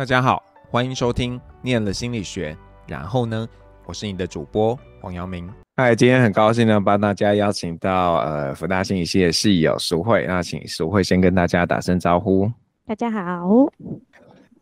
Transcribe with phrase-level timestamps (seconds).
[0.00, 2.54] 大家好，欢迎收听《念了心理学》，
[2.88, 3.46] 然后呢，
[3.84, 5.46] 我是你的主播黄阳明。
[5.76, 12.50] 嗨，今天很高兴呢，帮大家邀请到呃福大心理系的室友淑慧，那请淑慧先跟大家打声招呼。
[12.86, 13.46] 大家好。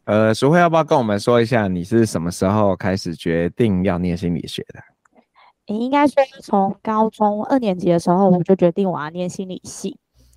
[0.06, 4.80] 呃，淑慧要不要跟我们说一下，你是什么时候开始决定要念心理学的？
[5.68, 9.96] 你应该说从高中二年级的时候，我就决定我要念心理系。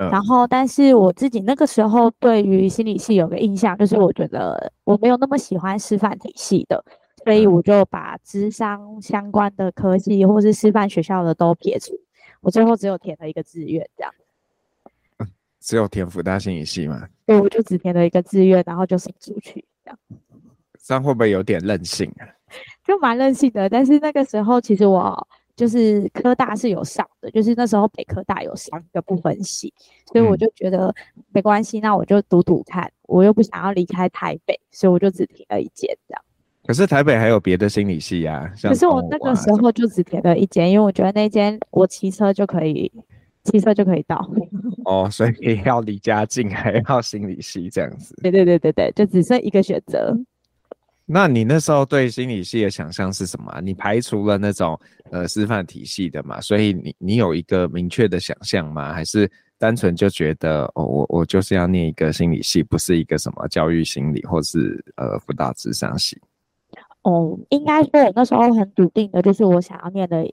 [0.10, 6.84] 然后，但是我自己那个时候对于心理系有个印象，就是我觉得我没有那么喜欢师范体系的，
[7.24, 11.94] 所以我就把智商相关的科技或是师范学校的都撇除，
[12.40, 14.14] 我最后只有填了一个志愿，这样。
[15.60, 17.08] 只有填辅大心理系吗？
[17.26, 20.00] 对，我就只填了一个志愿，然后就送出去，这样。
[20.84, 22.26] 这样会不会有点任性啊？
[22.86, 25.28] 就蛮任性的，但是那个时候其实我。
[25.62, 29.72] 就是科大是有上的，就是那时候北科大有上一个部分系，
[30.12, 30.92] 所以我就觉得
[31.32, 36.24] 没关系，那我就读读看，我又不想要离开台北，所以我就只填了一间这样。
[36.66, 42.92] 可是台北还有别的心理系啊，可是我那个时候就只填了一间，因为我觉得那间我骑车就可以，
[43.44, 44.28] 骑车就可以到。
[44.86, 48.16] 哦，所以要离家近，还要心理系这样子。
[48.24, 50.18] 对对对对对，就只剩一个选择。
[51.14, 53.60] 那你那时候对心理系的想象是什么？
[53.62, 54.80] 你排除了那种
[55.12, 58.94] 呃师范体系的嘛，所以你你有一个明确的想象吗？
[58.94, 66.18] 还是单纯就觉得哦，我我就是要念一个心理系，不是一个什么教育心理或是呃辅导智商系？
[67.02, 70.26] 哦，应该说我那时候很笃定的就是我想要念的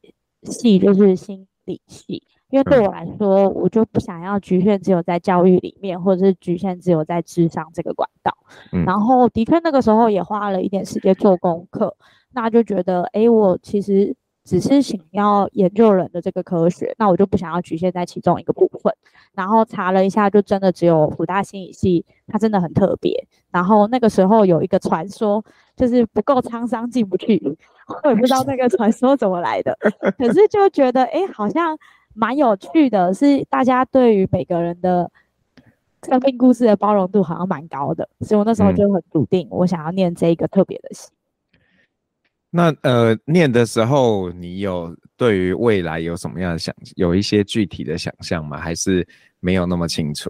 [0.44, 2.22] 系就是心理系。
[2.50, 8.34] 因为对我来说，我就不想要局限只有在教育里面，或者是局限只有在智商这个管道。
[8.72, 11.94] 嗯，然后的确那个时候也花了一点时间做功课，
[12.32, 18.90] 那就觉得，哎，我其实只是想要研究人的这个科学，那我就不想要局限在其中一个部分。
[19.34, 23.12] 然后查了一下，就真的只有辅大心理系，它真的很特别。
[23.50, 25.44] 然后那个时候有一个传说，
[25.76, 27.38] 就是不够沧桑进不去，
[28.04, 29.76] 我也不知道那个传说怎么来的，
[30.16, 31.76] 可是就觉得，哎，好像。
[32.18, 35.08] 蛮有趣的，是大家对于每个人的
[36.02, 41.08] 生命故事的包容度好像蛮高的，所以我那时候就很笃定，我想要念这一个特别的系。
[42.50, 48.58] 那呃，念的时候你有对于未来有什么样的想，有一些具体的想象吗？
[48.58, 49.06] 还是
[49.38, 50.28] 没有那么清楚？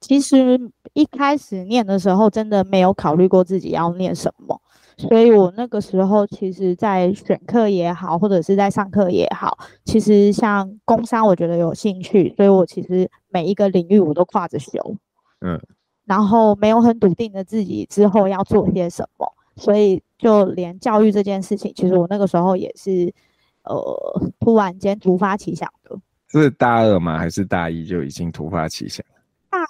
[0.00, 0.58] 其实
[0.94, 4.60] 一开始念的时候，真的没有考虑过自己要念什么。
[5.08, 14.78] 所以我那个时候，其实在选课也好，或者是在上课也好，其实像工商，我觉得有兴趣，所以我其实每一个领域我都跨着修，
[15.40, 15.58] 嗯，
[16.04, 23.12] 然后没有很笃定的自己之后要做些什么，所以就连教育这件事情，其实我那个时候也是，
[23.64, 25.98] 呃，突然间突发奇想的。
[26.28, 27.18] 是大二吗？
[27.18, 29.04] 还是大一就已经突发奇想？
[29.48, 29.66] 大二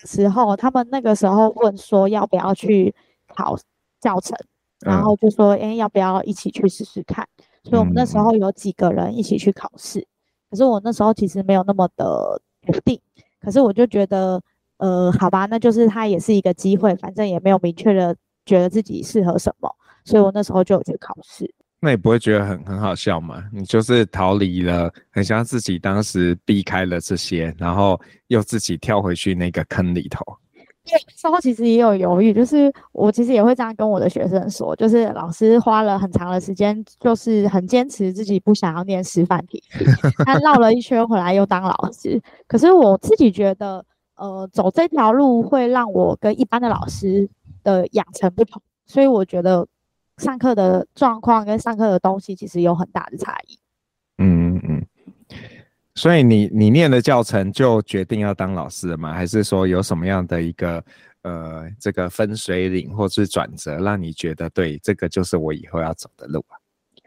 [0.00, 2.94] 的时候，他们那个时候问说要不要去
[3.28, 3.56] 考
[4.00, 4.36] 教程。
[4.80, 7.26] 然后就说，哎、欸，要不要一起去试试看？
[7.62, 10.06] 所以我们那时候有几个人一起去考试，
[10.50, 13.00] 可是我那时候其实没有那么的笃定。
[13.40, 14.40] 可是我就觉得，
[14.78, 19.74] 呃，好吧，那就是它也是一个机会，反正也没有明确的觉得自己适合什么，
[20.04, 21.52] 所以我那时候就有去考试。
[21.82, 23.42] 那你不会觉得很很好笑吗？
[23.52, 30.22] 你就是逃离了，很像自己当时避开了这些，然后又自己跳回去那个坑里头。
[30.82, 39.84] 对，稍后其实也有犹豫，就是我其实也会这样跟我的学生说，就是老师花了很长的时间，就是很坚持自己不想要念师范体系，
[40.24, 42.20] 他绕了一圈回来又当老师。
[42.48, 43.84] 可是我自己觉得，
[44.16, 47.28] 呃，走这条路会让我跟一般的老师
[47.62, 49.66] 的养成不同，所以我觉得
[50.16, 53.59] 上课的状况跟上课的东西其实有很大的差异。
[56.00, 59.12] 所以你你念的教程就决定要当老师了吗？
[59.12, 60.82] 还是说有什么样的一个
[61.24, 66.56] 呃这个分水岭或是转折，让你觉得对这个就是我以后要走的路啊？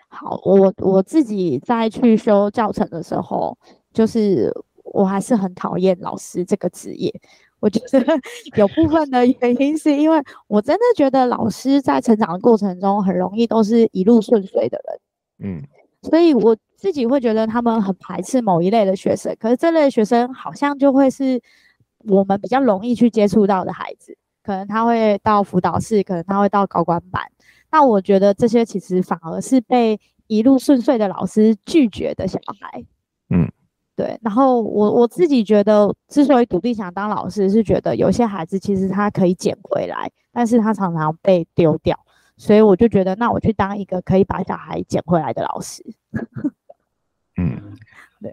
[0.10, 3.58] 好，我我自己在去修教程的时候，
[3.92, 7.12] 就是我还是很讨厌老师这个职业。
[7.60, 8.06] 我觉得
[8.56, 15.52] 有部分的原因是因为我真的觉得老师在成长的过程中很容易都是一路顺遂的人。
[15.52, 15.64] 嗯。
[16.04, 21.42] 所以我自己会觉得他们很排斥某一类的学生，可是这类学生好像就会是
[22.00, 27.24] 我们比较容易去接触到的孩子，可能他会到辅导室，可能他会到高管班。
[27.72, 29.98] 那我觉得这些其实反而是被
[30.28, 32.84] 一路顺遂的老师拒绝的小孩。
[33.30, 33.50] 嗯，
[33.96, 34.20] 对。
[34.22, 41.98] 然后我我自己觉得，之所以笃定想当老师，是觉得有些孩子其实他可以捡回来，但是他常常被丢掉。
[42.36, 45.82] 所以我就觉得，那我去当一个可以把小孩捡回来的老师。
[47.38, 47.76] 嗯，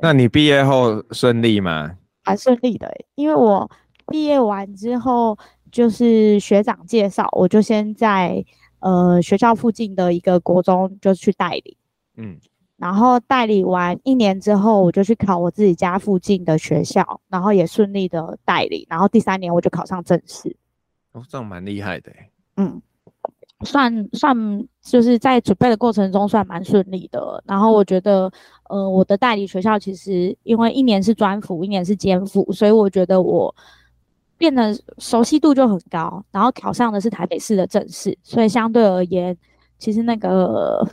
[0.03, 1.97] 那你毕业后顺利吗？
[2.23, 3.69] 还顺利的，因为我
[4.07, 5.37] 毕业完之后
[5.73, 8.45] 就是学长介绍，我就先在
[8.81, 11.77] 呃学校附近的一个国中就去代理，
[12.17, 12.39] 嗯，
[12.77, 20.55] 然后代理完一年之后，我就去考我自己家附近的学校，然后也顺利的代理，然后第三年我就考上正式。
[21.13, 22.13] 哦，这样蛮厉害的，
[22.57, 22.83] 嗯。
[23.65, 24.35] 算算
[24.83, 28.31] 就是在准备的过程中算蛮顺利的，然后我觉得，
[28.69, 33.55] 呃，我的代理学校其实因为一年是专辅，一年是兼辅，所以我觉得我
[34.39, 39.37] 变得熟悉度就很高，然后考上的是台北市的正式，所以相对而言，
[39.79, 40.87] 其实那个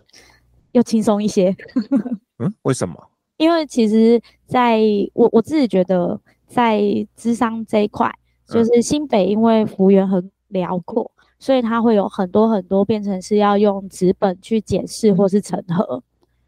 [0.73, 1.55] 又轻松一些。
[2.39, 2.95] 嗯，为什么？
[3.37, 4.81] 因为其实在
[5.13, 6.81] 我我自己觉得在
[7.15, 8.13] 智商这一块，
[8.49, 11.09] 就是新北因为幅员很辽阔。
[11.39, 16.01] 所以它会有很多很多变成是要用纸本去检视或是成核，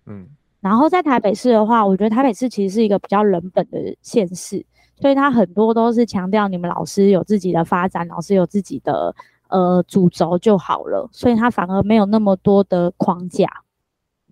[0.08, 0.28] 嗯，
[0.62, 4.66] 然后在台北市的话，我觉得台北市其实是一个比较人本的县市，
[5.00, 9.16] 所以它很多都是强调你们老师有自己的发展，老师有自己的
[9.50, 13.48] 呃主轴就好了，所以它反而没有那么多的框架，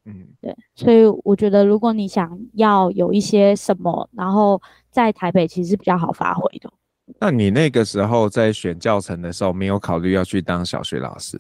[0.05, 4.59] 嗯，对，所以我觉得如果你想要有一些什么，然后
[4.89, 6.71] 在台北其实是比较好发挥的。
[7.19, 11.39] 那你那个时候在选教程的时候，没有考虑要去当小学老师？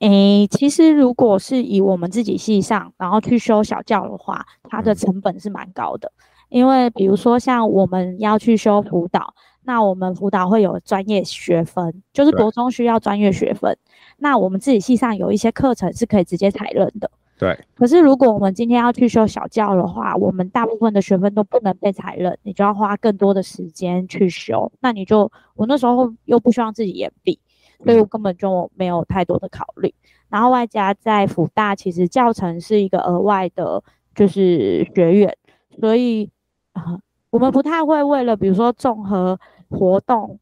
[0.00, 6.10] 诶、欸，其实如果是以我们自己系上，然后去修小教的话，它的成本是蛮高的。
[6.18, 13.76] 嗯、因为比如说像我们要去修辅导，那我们辅导会有专业学分，就是国中需要专业学分。
[14.18, 17.10] 那我们自己系上有一些课程是可以直接采认的。
[17.40, 24.70] 对，可是如果我们今天要去修小教的话，我们大部分的学分都不能被采认，你就要花更多的时间去修。
[24.80, 27.40] 那你就，我那时候又不希望自己延毕，
[27.82, 29.94] 所以我根本就没有太多的考虑。
[30.28, 33.82] 然后外加在辅大，其实教程是一个额外的，
[34.14, 35.34] 就是学员，
[35.80, 36.28] 所以
[36.74, 37.00] 啊、呃，
[37.30, 39.40] 我们不太会为了比如说综合
[39.70, 40.38] 活动、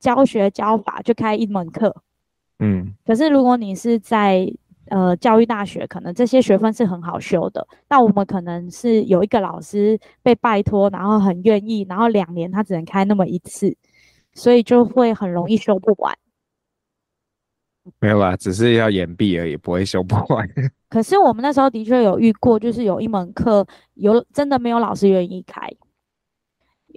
[0.00, 1.94] 教学教法就开一门课。
[2.60, 4.50] 嗯，可是如果你是在
[4.86, 13.76] 呃，教育大学可能这些学分是很好修的，那我们可能是有一个老师被拜托，然后很愿意，然后两年他只能开那么一次，
[14.34, 16.16] 所以就会很容易修不完。
[18.00, 20.48] 没有啦，只是要延毕而已，不会修不完。
[20.88, 25.68] 可是我们那时候的确有遇过，就是有一门课有真的没有老师愿意开，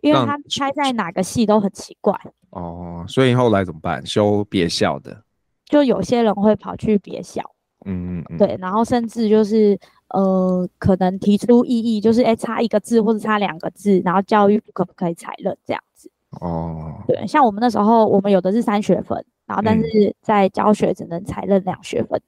[0.01, 2.17] 因为他开在哪个系都很奇怪。
[2.51, 4.05] 哦，所以后来怎么办？
[4.05, 5.23] 修别校的？
[5.65, 7.43] 就有些人会跑去别校。
[7.89, 9.79] 嗯嗯，对，然后甚至就是
[10.09, 16.11] 呃，可能提出异议，就是哎，差一个字或者差两个字，然后教育部可不可以采认这样子？
[16.41, 22.21] 哦，对，像我们那时候，我们有的是三学分，然后但是在教学只能采认两学分。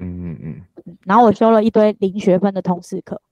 [0.00, 0.38] 嗯嗯
[0.84, 3.22] 嗯，然后我修了一堆零学分的通识课。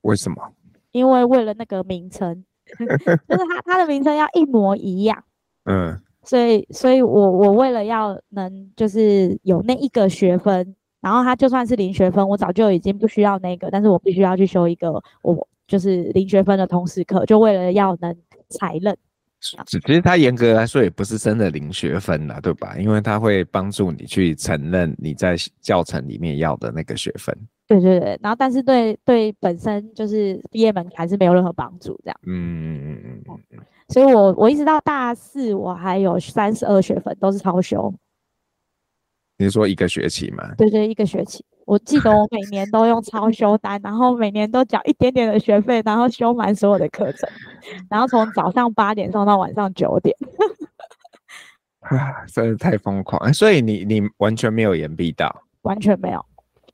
[0.00, 0.54] 为什么？
[0.92, 2.42] 因为为了那个名称，
[2.78, 5.22] 就是它它的名称要一模一样。
[5.64, 10.74] 嗯，所以所以我我为了要能就是有那一个学分。
[11.04, 14.90] 然后他就算是零学分，我早就已经不需要那个，但是我必须要去修一个
[15.22, 18.16] 我就是零学分的通识课，就为了要能
[18.48, 18.96] 才认。
[19.66, 22.78] 其实他严格来说也不是真的零学分啦，对吧？
[22.78, 27.36] 因为他会帮助你去承认你在教程里面要的那个学分。
[27.66, 32.18] 对对对，然后但是对对本身就是毕业门槛是没有任何帮助，这样。
[32.26, 33.58] 嗯嗯嗯嗯嗯。
[33.88, 37.92] 所以我我一直到大四，我还有三十二学分都是超修。
[39.44, 40.54] 你是说一个学期吗？
[40.56, 41.44] 对对，一个学期。
[41.66, 47.28] 我记得我每年都用超修单，然后每年都缴一点点的学费，然后修满所有的课程，
[47.90, 50.16] 然后从早上八点上到晚上九点。
[51.80, 53.32] 啊，真是太疯狂！
[53.34, 55.42] 所以你你完全没有延毕到？
[55.60, 56.24] 完全没有。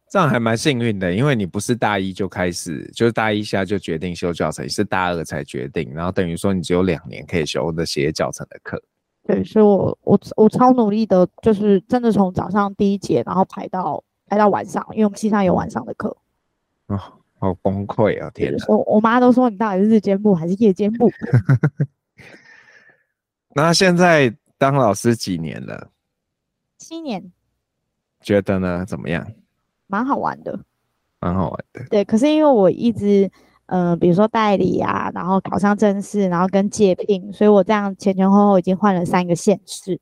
[0.09, 8.81] 这样还蛮幸运的，因为你不是大一就开始，就是大一下就决定修教程，是大二才决定，然后等于说你只有两年可以修那些教程的课。
[9.27, 16.17] 对，所以我我我超努力的，就是真的从早上第一节，然后排到排到晚上，因为我们系上有晚上的课。
[16.87, 16.99] 哦，
[17.39, 18.31] 好崩溃啊！
[18.35, 18.65] 天哪！
[18.67, 21.11] 我我妈都说你到底是日间部还是夜间部？
[23.55, 25.91] 那现在当老师几年了？
[26.79, 27.31] 七年。
[28.21, 28.85] 觉得呢？
[28.85, 29.27] 怎么样？
[29.87, 30.59] 蛮好玩的。
[31.21, 31.85] 蛮好玩的。
[31.91, 33.31] 对，可是因为我一直。
[33.71, 40.01] 嗯、呃，比如说代理啊，然后考上正式，然后跟借聘，所以我这样前前后后已经换了三个县市。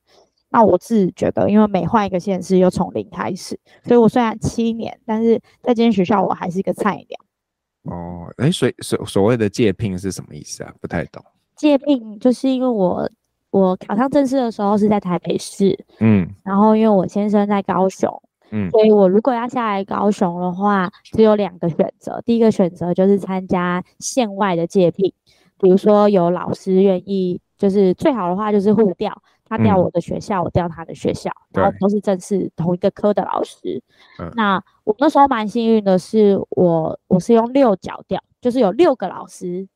[0.51, 7.95] 那我自己觉得，因为每换一个县市又从零开始，所以我虽然七年，但是在这间学校我还是一个菜鸟。
[7.95, 10.73] 哦，哎，所所所谓的借聘是什么意思啊？
[10.81, 11.23] 不太懂。
[11.55, 13.11] 借聘就是因为我
[13.51, 18.11] 我考上正式的时候是在台北市，嗯，然后因为我先生在高雄。
[18.51, 22.21] 嗯，所以我如果要下来高雄的话，只有两个选择。
[22.25, 25.13] 第一个选择就是参加县外的借聘，
[25.59, 33.83] 比如说有老师愿意，就是最好的话就是互调，他调我的学校，嗯、我调他的学校，然后都是正式同一个科的老师。
[34.19, 39.69] 嗯、那我那时候蛮幸运的是，我我是用六角调，就是有六个老师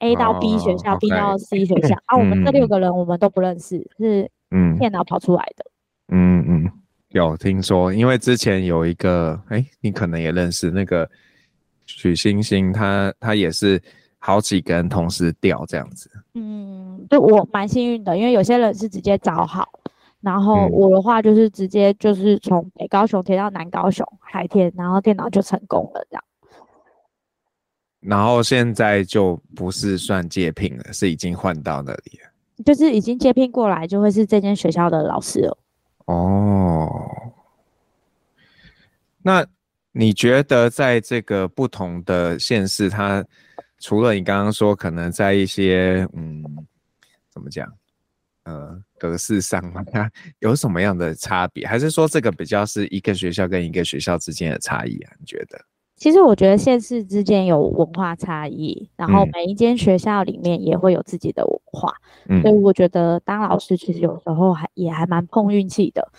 [0.00, 1.96] ，A 到 B 学校、哦、，B 到 C 学校。
[2.06, 5.64] 啊，我们这六个人我们都不认识，嗯、是嗯电脑跑出来的。
[6.08, 6.72] 嗯嗯，
[7.08, 11.08] 有听说，因为之前有一个，哎，你可能也认识那个
[11.86, 13.82] 许星星，他他也是。
[14.18, 19.68] 好几个人同时掉这样子，嗯，就我蛮幸运的，因为有些人是直接找好，
[20.20, 26.24] 然后我的话就是直接就是从北高雄贴到南高雄海天，然后电脑就成功了这样。
[28.00, 35.56] 然后现在就不是算借聘了，是已经换到那里了，就是已经借聘过来就会是这间学校的老师了。
[36.06, 37.32] 哦，
[39.22, 39.46] 那
[39.92, 43.24] 你觉得在这个不同的县市，它
[43.80, 46.44] 除了你刚刚说，可能在一些嗯，
[47.30, 47.70] 怎么讲，
[48.44, 49.60] 呃，格式上，
[49.92, 51.66] 它有什么样的差别？
[51.66, 55.12] 还是说这个比较是一个学校跟一个学校之间的差异啊？
[55.18, 55.60] 你觉得？
[55.96, 61.92] 其实我觉得县市之间有文化差异，然后每一间学校里面也会有自己的文化，
[62.28, 66.12] 嗯，所以我觉得当老师其实有时候还也还蛮碰运气的。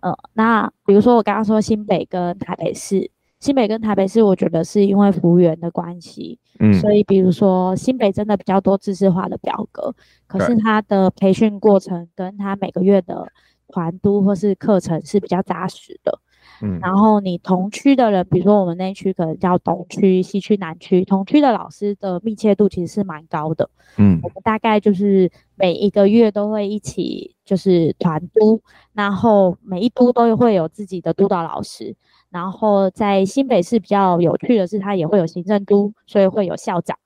[0.00, 3.10] 呃，那比如说我刚刚说新北跟台北市。
[3.38, 9.94] 新北跟台北市，我觉得是因为服务员的关系，嗯，所以比如说新北真的比较多知识化的表格，
[10.26, 13.30] 可是它的培训过程跟它每个月的
[13.68, 16.18] 团督或是课程是比较扎实的，
[16.62, 28.60] 嗯，然后你同区的人，比如说我们那区可能叫东区、西区、南区，同区的老师的密切度其实是蛮高的，嗯，我们大概就是每一个月都会一起就是团督，
[28.92, 31.94] 然后每一督都会有自己的督导老师。
[32.28, 36.98] 然后在新北市比较有趣的是，它也会有行政督，所以会有校长，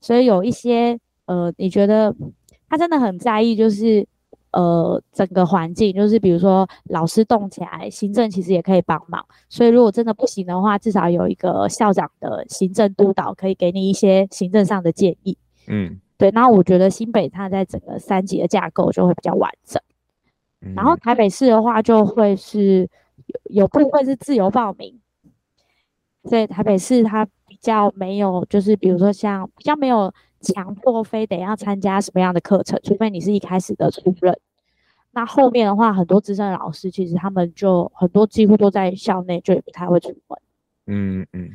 [0.00, 2.14] 所以有一些呃，你觉得
[2.68, 4.06] 他真的很在意，就是
[4.52, 9.24] 呃整个环境，就是比如说老师动起来，行政其实也可以帮忙。
[9.48, 15.36] 所以如果真的不行的话，至少有一个校长的行政督导，可以给你一些行政上的建议。
[15.66, 16.30] 嗯，对。
[16.30, 19.82] 然后我觉得新北它在整个三级的架构就会比较完整，
[20.74, 22.88] 然后台北市的话就会是。
[23.44, 25.00] 有部分是自由报名，
[26.24, 34.38] 所以台北市它比较没有，就是比如说像比较没有强迫非得要参加什么样的课程，除非你是一开始的初任。
[35.12, 40.38] 那后面的话，很多资深的老师其实他们就很多几乎都在校内，就也不太会出门。
[40.86, 41.50] 嗯嗯。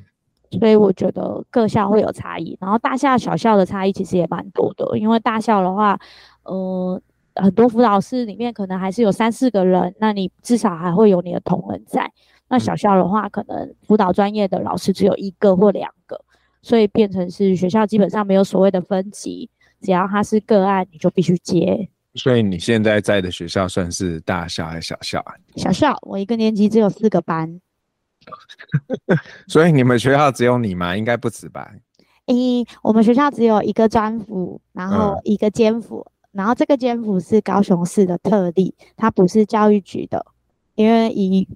[0.59, 5.99] 所以我觉得各校会有差异，然后大校小校的差异其实也蛮多的，因为大校的话，
[6.43, 7.01] 呃。
[7.39, 12.11] 很多辅导室里面可能还是有三四个人，那你至少还会有你的同仁在。
[12.49, 16.19] 那小校的话，可能辅导专业的老师只有一个或两个，
[16.61, 19.49] 所以变成是学校基本上没有所谓的分级，
[19.81, 21.89] 只要他是个案，你就必须接。
[22.15, 25.33] 所以你现在在的学校算是大校还是小校啊？
[25.55, 27.61] 小校，我一个年级只有四个班。
[29.47, 30.97] 所以你们学校只有你吗？
[30.97, 31.71] 应该不止吧？
[32.25, 35.99] 诶、欸，我们学校只有一个专辅，然后一个兼辅。
[35.99, 40.23] 嗯然后这个监辅是高雄市的特例，它不是教育局的，
[40.75, 41.47] 因为以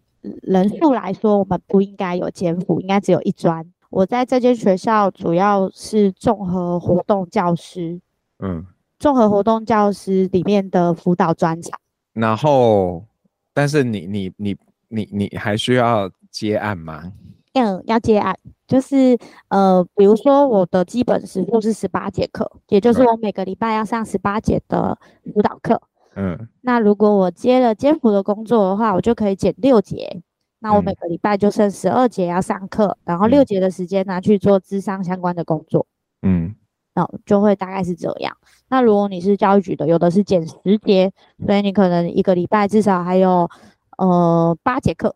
[0.42, 3.64] 人数来说，我们不应该有监辅，应该只有一专。
[3.92, 8.00] 我在这间学校主要是综合活动教师，
[8.40, 8.66] 嗯，
[8.98, 11.80] 综合活动教师里面的辅导专长。
[12.14, 13.06] 然后，
[13.54, 14.58] 但是你你你
[14.88, 17.12] 你你还需要接案吗？
[17.54, 18.34] 嗯，要接案，
[18.66, 19.18] 就是
[19.50, 24.98] 呃，比如说我的基本时数是十八节课，也就是我每个礼拜要上十八节的
[25.34, 25.82] 辅导课。
[26.16, 30.22] 嗯，那如果我接了监辅的工作的话，我就可以减六节，
[30.62, 35.86] 那我每个礼拜就剩十二节要上课，然后六节的时间拿去做智商相关的工作。
[36.22, 36.56] 嗯，
[36.94, 38.38] 那就会大概是这样。
[38.70, 41.12] 那如果你是教育局的，有的是减十节，
[41.46, 43.50] 所以你可能一个礼拜至少还有
[43.98, 45.16] 呃八节课。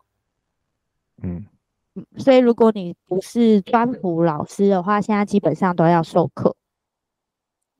[1.22, 1.46] 嗯。
[2.18, 6.54] 所以，如果你不是专辅老师的话，现在基本上都要授课。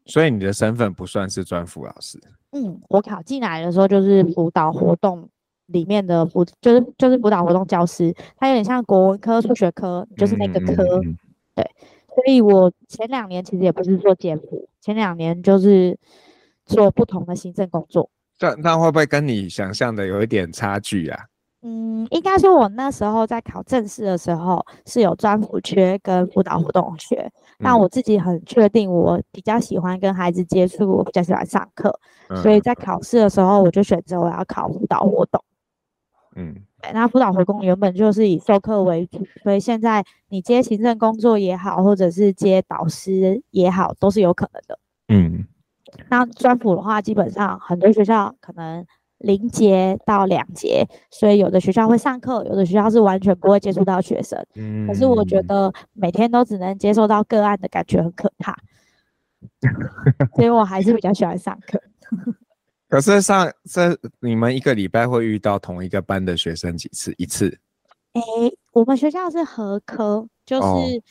[0.06, 2.18] 所以你的身份不算是专辅老师。
[2.52, 5.28] 嗯，我考进来的时候就是辅导活动
[5.68, 10.84] 里面的辅，就是就是辅导活动教师，他有点像国文科、数学科，就是那个科。
[10.84, 11.18] 嗯嗯嗯、
[11.56, 11.72] 对，
[12.14, 15.98] 所以我前两年其实也不是做监辅，前两年就是
[16.66, 18.10] 做不同的行政工作。
[18.38, 21.20] 这那会不会跟你想象的有一点差距啊？
[21.68, 31.98] 嗯，应该说，我那时候在考正式的时候是有专辅缺跟辅导活动缺，但我自己很确定，我比较喜欢跟孩子接触，我比较喜欢上课，
[32.44, 35.44] 所以在考试的时候我就选择我要考辅导活动。
[36.36, 44.80] 嗯，对，那辅导活动原本就是以授课为主，所以现在你接行政工作也好，或者是接导师也好，都是有可能的。
[45.08, 45.46] 嗯，
[46.10, 48.86] 那专辅的话，基本上很多学校可能
[49.20, 54.38] 零节到两节，所以有的学校会上课，有的学校是完全不会接触到学生。
[54.56, 58.54] 嗯，可是我觉得每天都只能接受到个案的感觉很可怕，
[60.36, 61.82] 所以我还是比较喜欢上课。
[62.96, 67.14] 可是上这你们一个礼拜会遇到同一个班的学生几次？
[67.18, 67.60] 一次？
[68.14, 68.22] 哎，
[68.72, 70.64] 我们学校是合科，就是。
[70.64, 71.02] 哦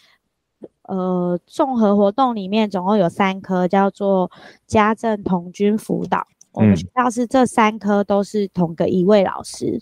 [0.87, 4.31] 呃，综合活动里面总共有三科，叫做
[4.67, 6.27] 家政、童军、辅导。
[6.53, 9.81] 我们学校是这三科都是同个一位老师，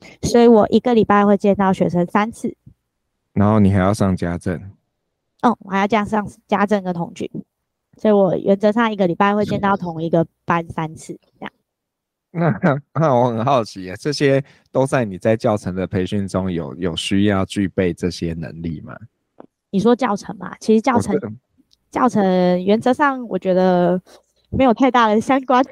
[0.00, 2.56] 嗯、所以我一个礼拜会见到学生三次。
[3.32, 4.56] 然后你还要上家政？
[5.42, 7.28] 嗯，我还要加上家政跟童军，
[7.96, 11.18] 所以我原则上一个礼拜会见到同一个班三次。
[11.38, 11.52] 这样。
[12.30, 18.96] 那 那我很好奇啊，这些都在你在教程的培训中有有需要具备这些能力吗？
[19.70, 20.56] 你说教程嘛？
[20.58, 21.16] 其实教程
[21.90, 24.00] 教程原则上我觉得
[24.50, 25.64] 没有太大的相关。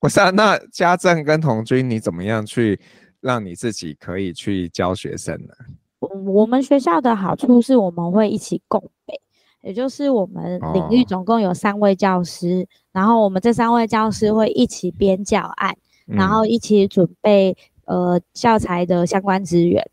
[0.00, 2.78] 不是啊，那家政跟童军，你怎么样去
[3.20, 5.54] 让你自己可以去教学生呢？
[6.00, 9.20] 我们学校的好处是我们会一起共备，
[9.62, 19.84] 也就是我们领域总共有三位教师，哦、然后我们这三位教师会一起编教案，嗯、然后一起准备呃教材的相关资源。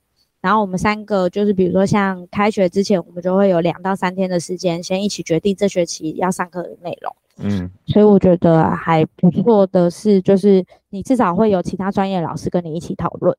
[0.41, 7.15] 然后我们三个就是，比如说像开学之前，我们就会有两到三天的时间，先一起决定这学期要上课的内容。
[7.37, 13.35] 嗯，所以我觉得还不错的是，就是你至少会有其他专业老师跟你一起讨论。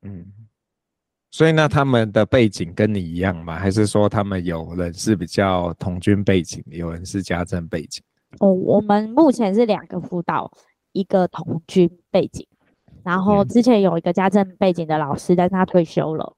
[0.00, 0.24] 嗯，
[1.32, 3.58] 所以那他们的背景跟你一样吗？
[3.58, 8.02] 还是说他们有人是比较童军背景，有人是家政背景？
[8.38, 10.50] 哦，我们目前是两个辅导，
[10.92, 12.46] 一个童军背景。
[13.02, 16.36] 然后之前有一个家政背景的老师，但是他退休了。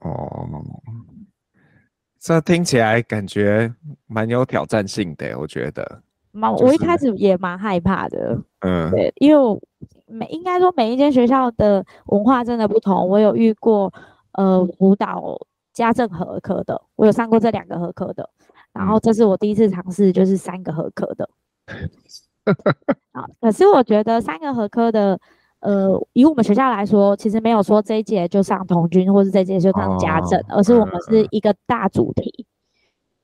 [0.00, 0.46] 哦，
[2.20, 3.74] 这听起来感觉
[4.06, 6.02] 蛮有挑战性的，我觉得。
[6.32, 8.38] 蛮，我一开始也蛮害怕的。
[8.60, 9.60] 嗯，对，因为
[10.06, 13.08] 每应该说每一间学校的文化真的不同。
[13.08, 13.90] 我有遇过
[14.36, 15.36] 呃舞蹈
[15.72, 18.30] 家政合科的，我有上过这两个合科的，
[18.72, 21.28] 然后这是我第一次尝试就是三个合科的。
[23.12, 25.18] 啊，可是我觉得三个合科的。
[25.60, 32.30] 呃，以我们学校来说，其实没有说这一节就上童军，或是这一节就上家政，哦、而是我们是一个大主题。
[32.38, 32.46] 嗯、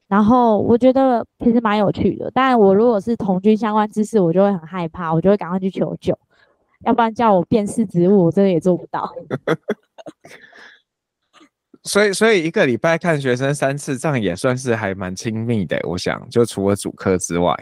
[0.09, 6.19] 然后我觉得其实蛮有趣的，但我如果是童军相关知识，我就会很害怕，我就会赶快去求救，
[6.85, 9.09] 要不然叫我辨识植物，我真的也做不到。
[11.85, 15.81] 所以，所以一个礼拜看学生三次，这样也算是还蛮亲密的。
[15.85, 17.55] 我想，就除了主课之外，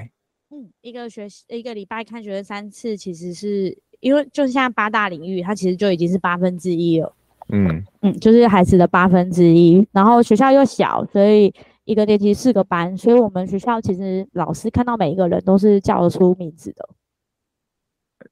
[0.50, 3.78] 嗯，一个学一个礼拜看学生三次，其实是。
[4.00, 7.14] 因为就像八大领域，它其实就已经是八分之一了。
[7.52, 9.86] 嗯嗯，就是孩子的八分之一。
[9.92, 11.52] 然后学校又小，所以
[11.84, 16.88] 一个年级四个班，所以我们学校其实老师看到每一个人都是叫得出名字的。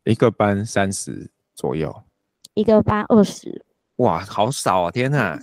[0.05, 1.94] 一个班三十左右，
[2.55, 3.66] 一个班二十。
[3.98, 4.90] 哇，好少啊！
[4.90, 5.38] 天哪，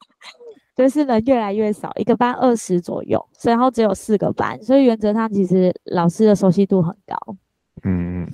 [0.76, 7.36] 就是人越来越少，一个班二十左右，然后只有四个班，所以原则上其实老师的熟悉度很高。
[7.84, 8.30] 嗯，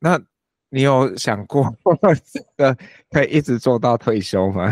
[0.00, 0.20] 那。
[0.70, 1.74] 你有想过
[2.30, 2.76] 这个
[3.10, 4.70] 可以一直做到退休吗？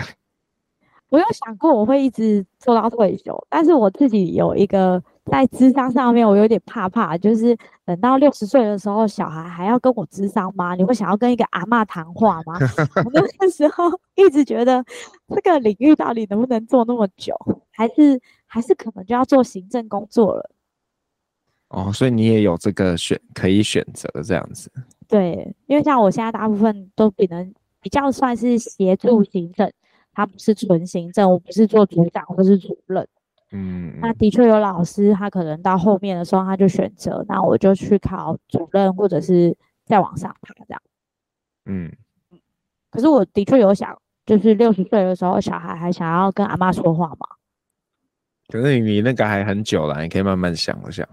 [1.09, 10.75] 我有想过我会一直做到退休，但是我自己有一个在智商上面，我有点怕怕，就是等到六十岁的时候，小孩还要跟我智商吗？
[10.75, 12.59] 你会想要跟一个阿嬷谈话吗？
[13.05, 13.85] 我那个时候
[14.17, 14.85] 一直觉得
[15.29, 17.35] 这个领域到底能不能做那么久，
[17.71, 20.51] 还是还是可能就要做行政工作了。
[21.69, 24.71] 哦，所以你也有这个选可以选择这样子。
[25.09, 29.71] 对，因为像我现在大部分都比能比较算是协助行政，
[30.17, 33.07] 他不是纯行政，我不是做组长或是主任。
[33.53, 40.83] 嗯，那的确有老师，他可能到后面的时候他就选择，那我就去考主任，或者是再往上爬这样。
[41.67, 41.93] 嗯，
[42.91, 47.29] 可是我的确有想，就是六十岁的时候，小孩还想要跟阿妈说话嘛？
[48.49, 51.07] 可是你那个还很久了，你可以慢慢想一想。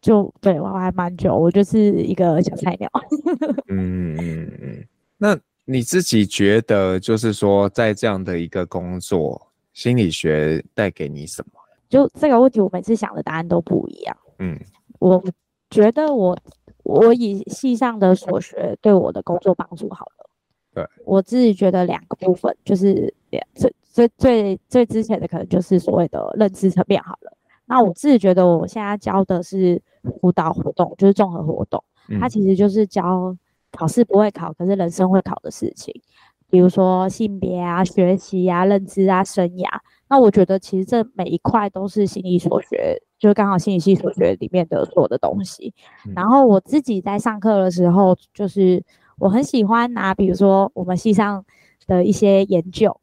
[0.00, 2.90] 就对我还蛮久，我就是一个小菜鸟。
[3.68, 4.86] 嗯嗯嗯，
[5.18, 11.60] 那你自己觉得，就是说，在这样的一个工作，心理学带给你什么？
[11.88, 14.16] 就这个问题，我每次想的答案都不一样。
[14.38, 14.58] 嗯，
[14.98, 15.22] 我
[15.70, 16.36] 觉得我
[16.82, 20.30] 我以系上的所学对我的工作帮助好了。
[20.74, 27.36] 对，我自己觉得两个部分，就是两最最最最之前的可能就是所谓的认知层面好了。
[27.66, 29.80] 那我自己觉得，我现在教的是
[30.20, 31.82] 辅导活动，就是综合活动。
[32.18, 33.36] 它其实就是教
[33.72, 35.92] 考试不会考，可是人生会考的事情，
[36.48, 39.66] 比如说性别啊、学习啊、认知啊、生涯。
[40.08, 45.72] 那我觉得其实这每一块都是心理所学就刚好心理系所学里面的所有的东西。
[46.14, 48.84] 然后我自己在上课的时候，就是
[49.18, 51.42] 我很喜欢拿，比如说我们系上
[51.86, 52.94] 的一些研究，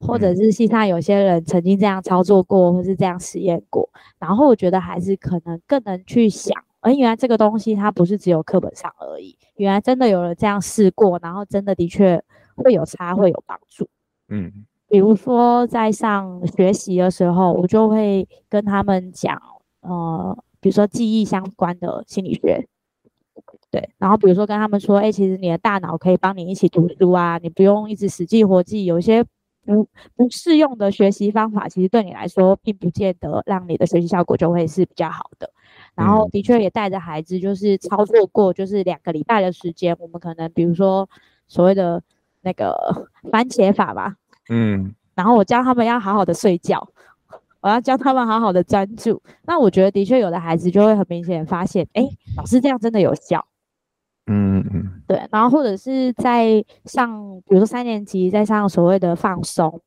[0.00, 3.88] 或者是系上有些人曾经这样操作过，或是这样实验过。
[4.18, 12.22] 然后我觉得还是可能更能去想，而原来这个东西它不是只有课本上而已，原来真的有人这样试过，然后真的的确
[12.56, 13.88] 会有差，会有帮助。
[14.28, 14.52] 嗯。
[14.90, 19.38] 比如说，在上学习的时候，我就会跟他们讲，
[19.82, 22.66] 呃，比如说记忆相关的心理学，
[23.70, 23.86] 对。
[23.98, 28.86] 然后比如说跟他们说，哎，其实你的大脑可以帮你一起读书啊，你不用一直死记活记。
[28.86, 29.22] 有一些
[29.66, 29.86] 不
[30.16, 35.50] 不适用的学习方法，其实对你来说，并不见得让你的学习效果就会是比较好的。
[35.98, 41.10] 然后的确也带着孩子，就是操作过，就是两个礼拜的时间，我们可能比如说
[41.48, 42.00] 所谓的
[42.42, 42.72] 那个
[43.32, 44.14] 番茄法吧。
[44.48, 46.88] 嗯，然后我教他们要好好的睡觉，
[47.60, 49.20] 我要教他们好好的专注。
[49.44, 53.44] 那我觉得的确有的孩子就会很明显发现，哎，老师这样真的有效。
[54.28, 55.20] 嗯嗯，对。
[55.32, 59.80] 然后或者是在上，比如说三年级在上所谓的放松，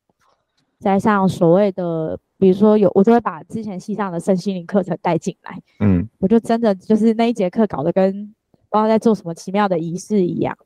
[0.78, 5.62] 在上所谓的，比如说有，我就会把之前系上的身心灵课程带进来。
[5.80, 10.58] 嗯，我就真的就是那一节课搞得跟不知道在做什么奇妙的仪式一样。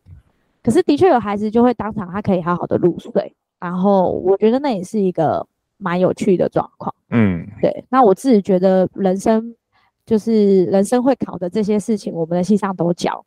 [0.63, 3.35] 可是的确有孩子就会当场他可以好好的入睡。
[3.59, 7.83] 然后我觉得那也是一个蛮有趣的状况，嗯，对。
[7.89, 9.53] 那我自己觉得人生
[10.05, 13.25] 就是人生会考的这些事情，我们的系上都教，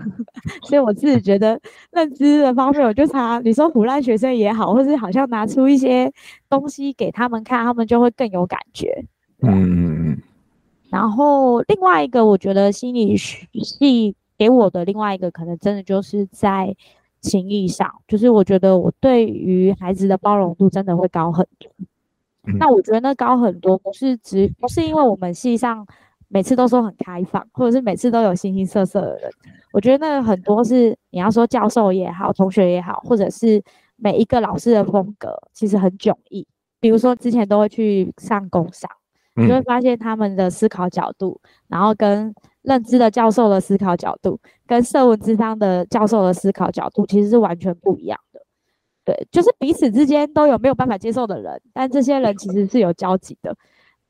[0.68, 1.60] 所以我自己觉得
[1.92, 6.12] 认知的方面，我就查你说腐烂学生也好，或是好像拿出一些
[6.48, 9.04] 东西给他们看，他们就会更有感觉，
[9.42, 10.22] 嗯嗯嗯。
[10.90, 16.74] 然后另外一个，我觉得心理系给我的另外一个可能真的就是在。
[17.24, 21.72] 情谊上，就是我觉得我对于孩子的包容度真的会高很多。
[22.46, 25.86] 嗯、那我觉得那高很多，不是只不是因为我们系上
[26.28, 29.30] 每次都说很开放，或者是每次都有形形色色的人。
[29.72, 33.62] 我觉得那个很多是你要说教授也好，同学也好，或者是
[33.96, 36.46] 每一个老师的风格，其实很迥异。
[36.80, 38.90] 比如说之前都会去上工商，
[39.34, 42.34] 你就会发现他们的思考角度，然后跟。
[42.64, 48.40] 认知的教授的思考角度，跟社文之商的教授的思考角度，其实是完全不一样的。
[49.04, 53.54] 对，就是彼此之间都有没有办法接受的人，但这些人其实是有交集的。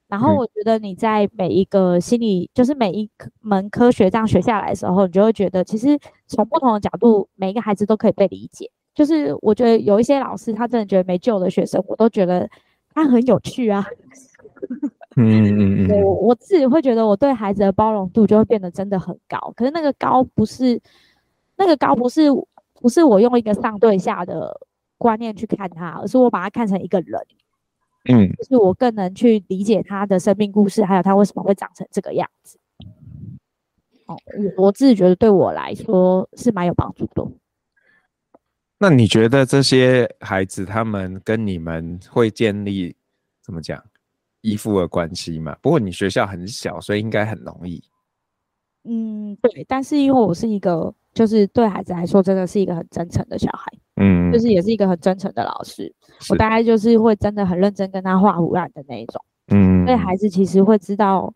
[0.08, 8.70] 然后我觉得你在每一个心理，就是每一门科学这样学下来的时候，你就会觉得，其实从不同的角度，每一个孩子都可以被理解。
[8.94, 12.48] 就是我觉得有一些老师，他真的觉得没救的学生，我都觉得
[12.92, 13.84] 他很有趣啊。
[15.16, 20.80] 嗯嗯嗯，我我自己会觉得我对孩子的包容度就会变得真的很高，可是那个高不是
[21.56, 22.28] 那个高不是
[22.74, 24.60] 不是我用一个上对下的
[24.96, 27.20] 观念去看他，而是我把他看成一个人，
[28.04, 32.58] 嗯，就是我更能去理解他的生命故事，还有他为什么会长成这个样子。
[34.06, 34.16] 哦，
[34.56, 37.26] 我我自己觉得对我来说是蛮有帮助的。
[38.78, 42.94] 那你觉得这些孩子他们跟你们会建立
[43.42, 43.82] 怎么讲？
[44.42, 47.82] 依附的关系吗，不过你学校很小，所以应该很容易。
[48.82, 55.92] 嗯，对，但是因为我是一个，就是对孩子来说，真的是一个很真诚的小孩，嗯，就是也是一个很真诚的老师。
[56.30, 61.32] 我大概就是会真的很认真跟他画虎烂的那一种，嗯，所以孩子其实会知道，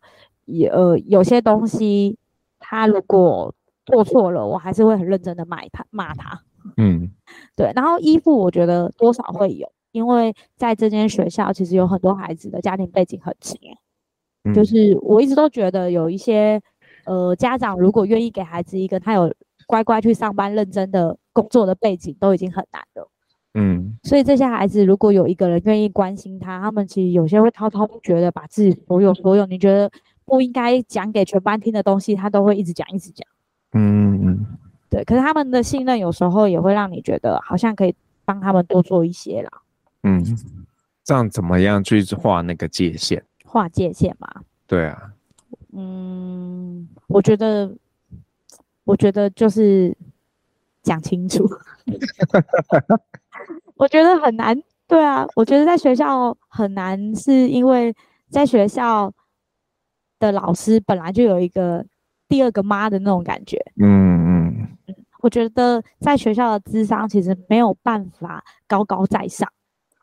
[0.47, 2.17] 也呃有些东西，
[2.59, 3.55] 他如果
[3.87, 6.41] 做错了，我还是会很认真的骂他，骂他，
[6.77, 7.11] 嗯，
[7.57, 7.73] 对。
[7.75, 9.71] 然后依附，我觉得多少会有。
[9.91, 13.59] 因为在这间学校，其实有很多孩子的家庭背景很强，
[14.45, 16.61] 嗯，就是我一直都觉得有一些
[17.07, 19.33] 呃家长如果愿意给孩子一个他有
[19.67, 23.11] 乖乖去上班、认真的工作的背景，都已经很难了。
[23.55, 29.91] 嗯，所以这些孩子如果有一个人愿意关心他，他们其实有些会滔滔不绝的把自己所有所有你觉得
[30.25, 33.27] 不应该讲给全班听的东西，他都会一直讲一直讲。
[33.73, 34.47] 嗯嗯，
[34.91, 35.03] 对。
[35.05, 39.51] 可是他们的信任有时候也会让你觉得好像可以帮他们多做一些啦。
[40.03, 40.23] 嗯，
[41.03, 43.25] 这样怎么样去画那个界限？
[43.45, 44.29] 画界限嘛？
[44.67, 45.13] 对啊。
[45.73, 47.75] 嗯，我觉得，
[48.85, 49.97] 我觉得就是
[50.89, 51.47] 讲清楚。
[53.77, 54.59] 我觉得很难。
[54.87, 57.95] 对啊，我觉得在学校很难，是因为
[58.31, 59.13] 在学校
[60.19, 61.85] 的老师本来就有一个
[62.27, 63.63] 第二个妈的那种感觉。
[63.77, 63.85] 嗯
[64.27, 64.69] 嗯。
[65.21, 69.47] 我觉得在学校的智商其实没有办法高高在上。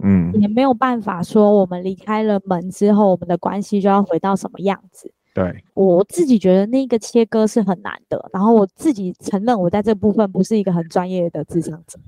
[0.03, 5.11] 嗯，也没有办法说我们离开了门之后，我们的关系就要回到什么样子。
[5.35, 8.29] 对，我自己觉得那个切割是很难的。
[8.31, 11.99] 然后我自己承认，我在这部分不是一个很专业的智商者。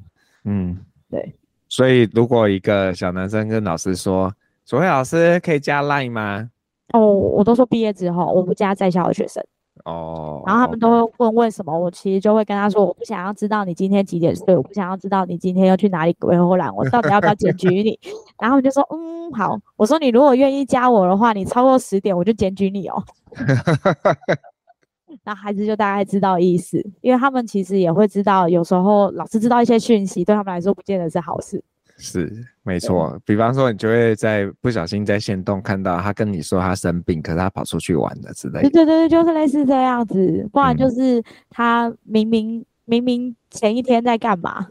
[0.46, 0.78] 嗯，
[1.10, 1.36] 对。
[1.68, 6.50] 所以如果一个小男生跟老师说：“所谓老师可以加 Line 吗？”
[6.94, 9.44] 哦，我都说毕业之后，我不加在校的学生。
[9.86, 18.00] 哦，然后他们都会问为什么，我其实就会跟他说，我不想要知道你今天几点睡，我不想要知道你今天要去哪里鬼后懒，我到底要不要检举你？
[18.40, 23.04] 然后我就说，嗯，好，我说你如果愿意加我的话，你超过十点我就检举你哦。
[25.24, 31.64] 然后孩子就大概知道意思，因为他们其实也会知道，有时候老师知道一些讯息，对他们来说不见得是好事。
[32.00, 32.32] 是，
[32.62, 33.20] 没错。
[33.26, 38.70] 比方说，你就会在不小心在线动看到他跟你说他生病，可是他跑出去玩了之类的。
[38.70, 40.48] 对对对，就是类似这样子。
[40.54, 44.68] 不然就是他明明、嗯、明明前一天在干嘛？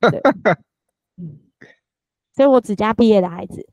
[2.34, 3.66] 所以我只加毕业的孩子。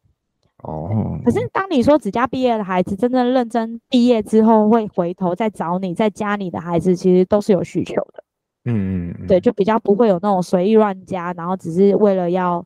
[0.64, 1.20] 哦。
[1.24, 8.23] 可是当你说只加毕业的孩子，真正认真毕业之后会回头再找你再加你的孩子，其实都是有需求的。
[8.66, 12.66] 嗯嗯，对，就比较不会有那种随意乱加，然后只是为了要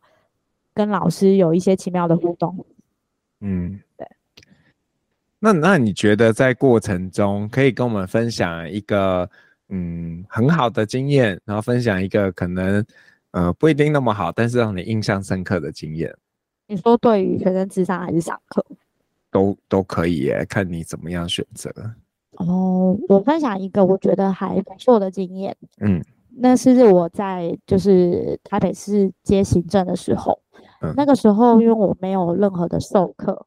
[0.74, 2.66] 跟老师有一些奇妙的互动。
[3.40, 4.08] 嗯，对。
[5.40, 9.30] 那那你觉得在过程中可以跟我们分享一个
[9.70, 12.86] 嗯很好的经验，然后分享一个可能
[13.32, 16.16] 呃不一定那么好，但是让你印象深刻的经验？
[16.68, 18.66] 你说对于学生智商还是上课？
[19.30, 21.72] 都都可以耶，看你怎么样选择。
[22.38, 25.56] 哦，我分享一个我觉得还不错的经验。
[25.82, 26.02] 嗯，
[26.38, 30.40] 那是我在就是台北市接行政的时候，
[30.82, 33.46] 嗯，那个时候因为我没有任何的授课，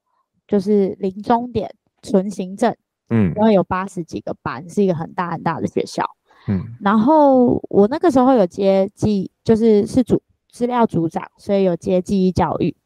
[0.48, 1.72] 就是零终点
[2.02, 2.74] 纯行政。
[3.12, 6.04] 嗯，然后有八十几个班，是一个很大很大的学校。
[6.48, 12.76] 嗯，然后我那个时候有接记，就是是组资料组长，所以有接记忆教育。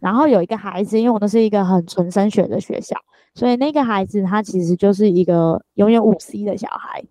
[0.00, 2.96] 然后有一个孩子，因为我那是一个很纯升学的学校。
[3.34, 7.02] 所以那个孩子他其实就是一个永远五 C 的小孩，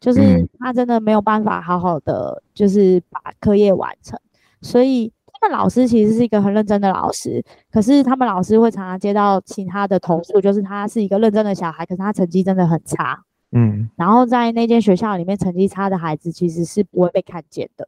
[0.00, 4.18] 就是他真的没有办法好好的就是把课业完成。
[4.62, 13.22] 所以他们老师其实是一个很认真的老师，可是他们老师会常常接到其他的投诉，就是他是一个认真的小孩，可是他成绩真的很差。
[13.52, 17.86] 嗯，然后在那间学校里面，成绩差的孩子其实是不会被看见的。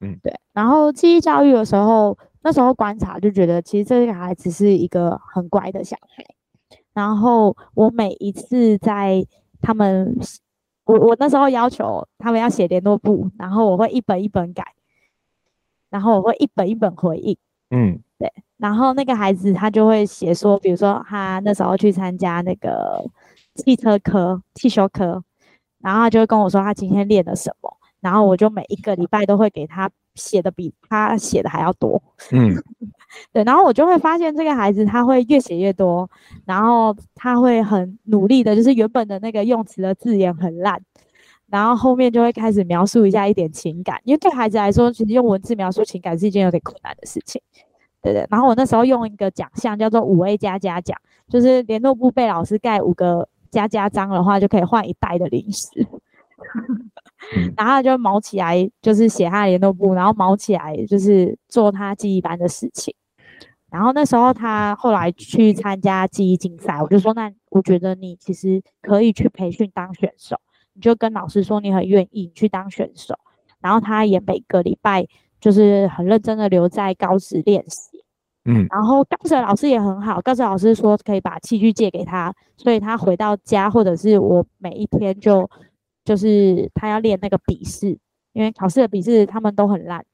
[0.00, 0.38] 嗯，对。
[0.52, 6.24] 然后记忆教育的时候，那时候观察就觉得，其实这个孩子是一个很乖的小孩。
[6.92, 9.24] 然后我每一次在
[9.60, 10.18] 他们，
[10.84, 14.64] 我我那时候要求他们要写联络簿，然后我会一本一本改，
[15.88, 17.36] 然后我会一本一本回应。
[17.70, 18.32] 嗯，对。
[18.56, 23.02] 然后那个孩子他就会写说，比如说他那时候去参加那个
[23.54, 25.22] 汽车科、汽修科，
[25.78, 32.02] 然后他就会跟我说他今天练了什么，然后我就每一个礼拜都会给他写的比他写的还要多。
[32.32, 32.54] 嗯。
[33.32, 36.08] 对，然后我就会发现这个孩子他会越写越多，
[36.44, 40.80] 然后他会很努力的，就是原本的那个用词的字眼很烂，
[41.48, 47.42] 然后后面就会开始描述一下一点情感，因为对孩子来说，其实用文字描述情感是一件有点困难的事情，
[48.00, 48.24] 对对。
[48.30, 50.96] 然后我那时候用一个奖项叫做五 A 加加奖，
[51.28, 55.68] 就是联络部被老师盖五个加加章的话，就可以换一袋的零食。
[57.56, 62.94] 然后他就毛起来，就是写他的联络簿，然后毛起来就是做他记忆班的事情。
[63.70, 70.36] 然后那时候他后来去参加记忆竞赛，我就说：“那我觉得你其实可以去培训当选手，
[70.74, 73.14] 你就跟老师说你很愿意去当选手。”
[73.62, 75.06] 然后他也每个礼拜
[75.40, 78.02] 就是很认真的留在高职练习。
[78.44, 85.48] 嗯，然后高职老师也很好，高职老师说可以把器具借给他，所以他回到家或者是我每一天就。
[86.04, 87.98] 就是他要练那个笔试，
[88.32, 90.04] 因为考试的笔试他们都很烂，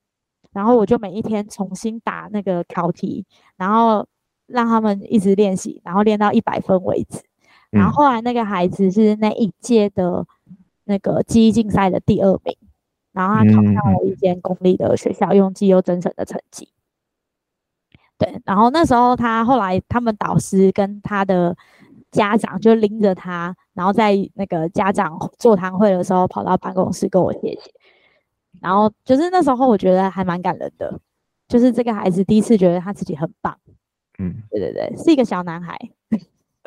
[0.52, 3.24] 然后我就每一天重新打那个考题，
[3.56, 4.06] 然后
[4.46, 7.20] 让他们一直练习，然后练到一百分为止。
[7.70, 10.26] 然后后来那个孩子是那一届的
[10.84, 12.56] 那个记忆竞赛的第二名，
[13.12, 16.68] 然后他考上了一间公立的学校，用绩优增成的成绩。
[18.18, 21.56] 对，然后那时候他后来他们导师跟他的。
[22.16, 27.60] 家长就拎着他，然后在那个家长座谈会的时候，跑到办公室跟我谢谢。
[28.60, 30.98] 然后就是那时候，我觉得还蛮感人的，
[31.46, 33.56] 就是这个孩子第一次觉得他自己很棒。
[34.18, 35.78] 嗯，对对对，是一个小男孩。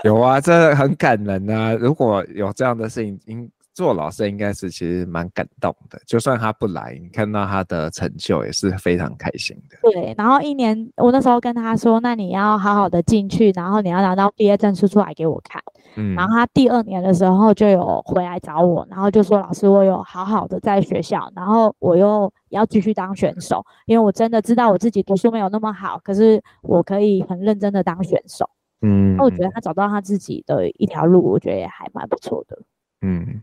[0.04, 1.74] 有啊，这很感人啊！
[1.74, 3.52] 如果有这样的事情，应。
[3.80, 9.78] 做老师应该是其实蛮感动的，就算他不来，你看到他的成就也是非常开心的。
[9.90, 15.64] 对，然后一年，我那时候跟他说，那你要好好的进去，然后你要拿到毕业证书出来给我看。
[15.96, 28.50] 嗯，然后他第二年的时候就有回来找我，然后就说老师，我有好好的在学校，然后我又要继续当选手，因为我真的知道我自己读书没有那么好，可是我可以很认真的当选手。
[28.82, 32.60] 嗯，那我觉得他找到他自己的一条路，我觉得也还蛮不错的。
[33.04, 33.42] 嗯。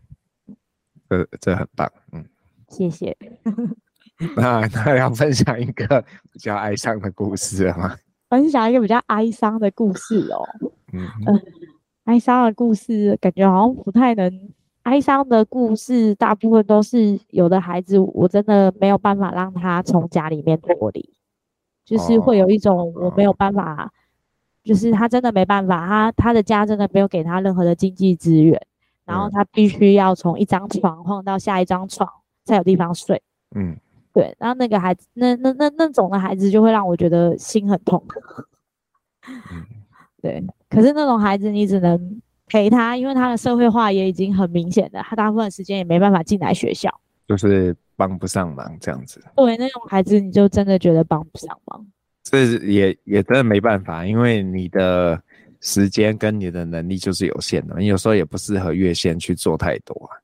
[1.09, 2.25] 这这很棒，嗯，
[2.69, 3.15] 谢谢。
[4.35, 7.95] 那那要分享一个比较哀伤的故事了吗？
[8.29, 10.43] 分享一个比较哀伤的故事哦。
[10.91, 11.41] 嗯，呃，
[12.05, 14.49] 哀伤的故事感觉好像不太能。
[14.83, 21.13] 哀伤的故事大部分都是有的孩子，我真的没有办法让他从家里面脱离，
[21.83, 23.91] 就是会有一种我没有办法，
[24.63, 28.57] 就是他真的没办法，他他的家真的没有给他任何的经济资源，
[29.07, 32.07] 然后他必须要从一张床晃到下一张床
[32.45, 33.19] 才有地方睡。
[33.55, 33.75] 嗯，
[34.13, 38.03] 对，然后那个孩子，那那那那种的孩子就会让我觉得心很痛。
[39.27, 39.65] 嗯，
[40.21, 42.21] 对，可是那种孩子你只能。
[42.49, 46.89] 陪他，因为他的社会化也已经很明显的，他大部分时间也没办法进来学校，
[47.27, 49.21] 就是帮不上忙这样子。
[49.35, 51.85] 对，那种孩子你就真的觉得帮不上忙。
[52.23, 55.21] 这也也真的没办法，因为你的
[55.61, 60.17] 时间跟你的能力就是有限的，你有时候也不适合越线去做太多啊。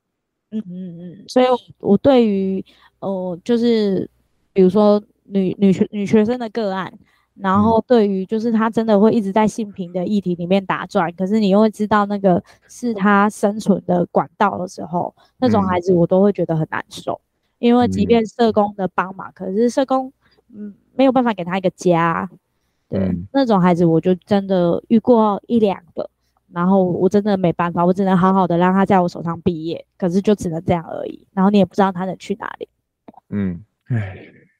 [0.52, 1.46] 嗯嗯嗯，所以
[1.80, 2.64] 我对于
[3.00, 4.10] 呃，就是
[4.52, 6.94] 比如说女女学女学生的个案。
[7.36, 17.20] 然后对于就是她真的会一直在性平的议题里面打转，可是你又会知道那个是她生存的管道的时候，那种孩子我都会觉得很难受，
[17.58, 20.14] 因为即便社工的帮忙，可是社工
[20.54, 22.30] 嗯没有办法给他一个家，
[22.94, 26.08] 对，那种孩子我就真的遇过一两个，
[26.52, 32.70] 然后我真的没办法，我只能好好的让他在我手上毕业，可是就只能这样而已，然后你也不知道他能去哪里，
[33.30, 34.16] 嗯，唉，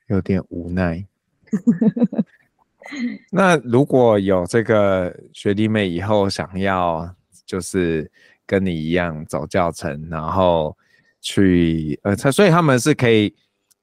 [0.08, 1.06] 有点无奈。
[3.32, 7.10] 那如果有这个学弟妹以后想要
[7.46, 8.12] 就是
[8.46, 10.76] 跟你一样走教程，然后
[11.22, 13.34] 去呃，他所以他们是可以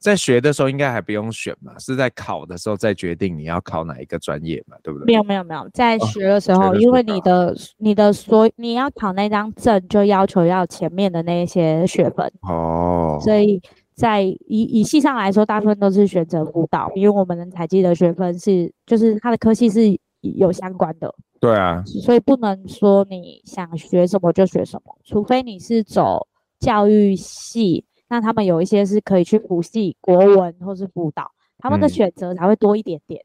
[0.01, 5.05] 在学的时候应该还不用选嘛，是在考的时候再决定你要考哪一个专业嘛，对不对？
[5.07, 13.61] 没有没有没有，在学的时候，哦、因为你的你的所你要考那张证就要求要前面的那些学分哦，所以。
[13.93, 19.83] 在以以系上来说，大部分都是选择辅导，因为我们能采计的学分是，就是它的科系是
[20.23, 21.15] 有相关的。
[21.39, 26.27] 对啊，所以不能说你想学什么就学什么，除非你是走
[26.59, 33.25] 教育系，那他们有一些是可以去补习国文或是辅导，他们的选择才会多一点点。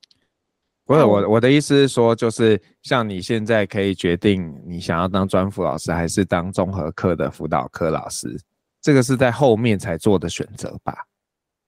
[0.85, 8.39] 不是我我的意思是说，就是像你现在可以决定你想要当专辅老师，还是当综合课的辅导科老师。
[8.79, 11.07] 这个是在后面才做的选择吧？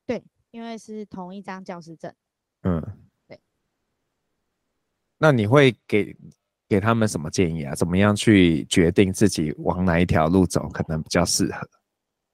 [0.06, 2.14] 对，因为是同一张教师证。
[2.62, 2.80] 嗯，
[3.28, 3.40] 对。
[5.18, 6.16] 那你会给
[6.70, 7.74] 给他们什么建议啊？
[7.74, 11.68] 怎么样去决定自己往哪一条路走可能比较适合？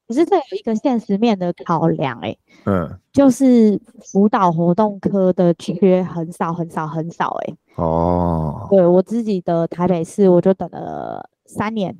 [0.07, 7.57] 可是这有一个现实面的考量，欸，哎，嗯，就是辅导活动科的缺很少很少很少，欸，哎。
[7.83, 8.67] 哦。
[8.69, 11.97] 对，我自己的台北市，我就等了三年。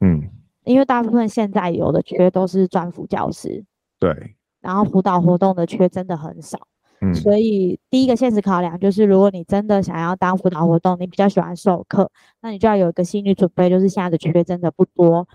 [0.00, 0.30] 嗯。
[0.64, 3.64] 因为大部分现在有的缺都是专辅教师，
[4.00, 6.58] 对，然后辅导活动的缺真的很少，
[7.00, 15.28] 嗯，所以第一个现实考量就是，如果你真的想要当辅导活动，你比较喜欢授课，那你就要有一个心理准备，就是现在的缺真的不多，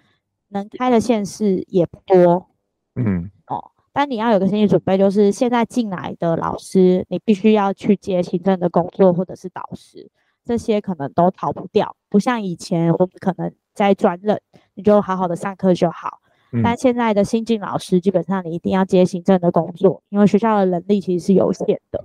[0.52, 2.48] 能开的县市也不多，
[2.96, 10.10] 嗯，哦，但你要有个心理准备，就是现在进来的老师，你必须要去接行政的工作或者是导师，
[10.46, 13.52] 这些可能都逃不掉，不像以前我们可能。
[13.74, 14.38] 在专任，
[14.74, 16.20] 你就好好的上课就好。
[16.52, 16.62] 嗯。
[16.62, 22.04] 但现在的新进老师，基本上你一定要接行政的工作，因为学校的能力其实是有限的。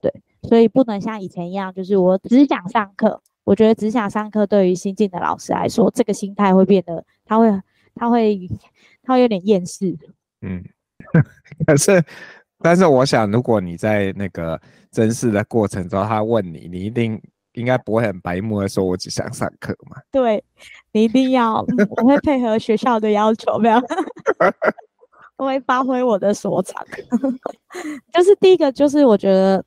[0.00, 3.22] 对，所以不能像以前一样，就是我只想上课。
[3.44, 7.48] 我觉得只想上课，对于新进的老师来说，这个心态会变得，他会，
[7.94, 8.48] 他会，
[9.02, 9.96] 他会有点厌世。
[10.42, 10.62] 嗯，
[11.66, 12.02] 可是，
[12.60, 17.20] 但是我想，如果你在那个甄试的过程中，他问你，你一定。
[17.54, 19.98] 应该不会很白目的说，我只想上课嘛。
[20.10, 20.42] 对，
[20.90, 21.62] 你一定要，
[21.98, 23.76] 我会配合学校的要求，没有，
[25.36, 26.82] 我会发挥我的所长。
[28.10, 29.62] 就是第一个，就是我觉得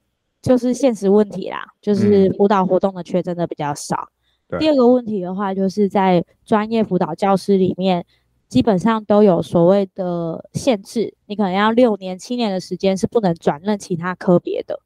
[0.45, 4.09] 就是现实问题啦，就是辅导活动的缺真的比较少。
[4.49, 4.59] 嗯。
[4.59, 8.05] 第二个问题的话，就是在专业辅导教师里面，
[8.47, 14.79] 基本上都有所谓的限制，你可能要六年、七年的时间是不能转任其他科别的。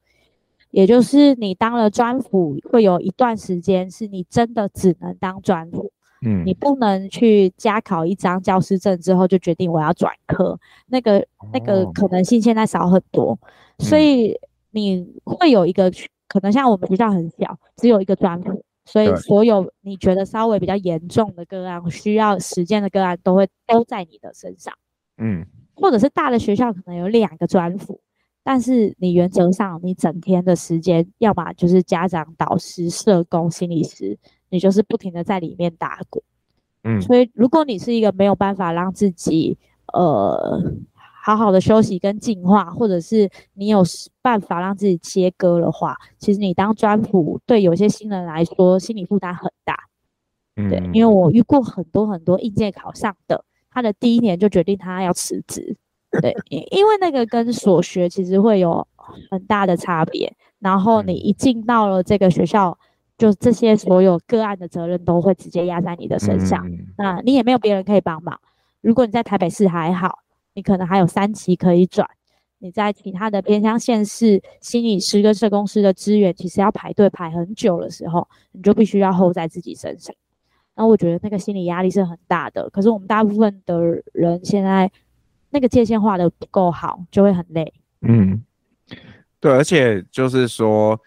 [0.72, 5.92] 也就是你当了专辅，会有一段时间是你真的只能当专辅，
[6.22, 13.40] 嗯，你不能去加考一张教师证之后就决定我要转科，那个那个可能性现在少很多，哦，
[13.80, 14.40] 所以
[14.72, 15.92] 你会有一个
[16.28, 24.74] 可能像我们学校很小，只有一个专辅，所以所有你觉得稍微比较严重的个案，需要时间的个案都会都在你的身上，
[25.18, 25.46] 嗯，
[25.76, 28.00] 或者是大的学校可能有两个专辅。
[28.42, 34.18] 但是你原则上，你整天的时间，要么就是家长、导师、社工、心理师，
[34.50, 36.24] 你就是不停的在里面打滚。
[36.84, 39.58] 嗯，所以如果你是一个没有办法让自己
[39.94, 40.64] 呃
[41.30, 43.84] 好好的休息跟进化，或者是你有
[44.22, 49.78] 办法让自己切割的话，其实你当专辅对有些新人来说心理负担很大。
[50.56, 55.78] 嗯，对，因为我遇过很多很多应届考上的，他的第一年就决定他要辞职。
[56.22, 58.88] 对， 因因为那个跟所学其实会有
[59.30, 60.34] 很大的差别。
[60.58, 62.78] 然后你一进到了这个学校，
[63.18, 66.68] 就这些所有个案的责任都会直接压在你的身上。
[66.68, 68.40] 嗯、那你也没有别人可以帮忙。
[68.82, 70.20] 如果你在台北市还好，
[70.54, 72.10] 你可能还有三期可以转。
[72.60, 80.14] 你在其他的偏乡县市，心理师跟社工师的资源其实要排队排很久的时候，你就必须要 hold 在自己身上。
[80.76, 82.70] 那我觉得那个心理压力是很大的。
[82.70, 83.82] 可是我们大部分的
[84.14, 84.92] 人现在
[85.50, 87.74] 那个界限画得不够好，就会很累。
[88.02, 88.44] 嗯。
[89.42, 91.00] 对，而且就是说，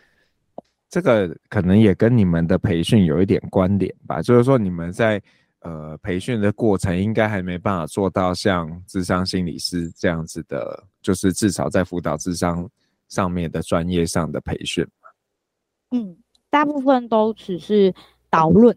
[0.88, 4.22] 这个可能也跟你们的培训有一点关联吧。
[4.22, 5.20] 就是说，你们在
[5.62, 12.68] 呃培训的过程，应该还没办法做到像智商心理师这样子的，就是至少在辅导智商
[13.08, 14.86] 上面的专业上的培训。
[15.90, 16.16] 嗯，
[16.50, 17.94] 大部分都只是
[18.30, 18.76] 导论。